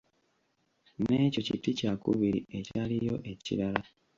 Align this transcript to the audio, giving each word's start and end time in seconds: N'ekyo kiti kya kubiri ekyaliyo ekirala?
N'ekyo 1.03 1.41
kiti 1.47 1.69
kya 1.79 1.93
kubiri 2.01 2.39
ekyaliyo 2.57 3.15
ekirala? 3.31 3.81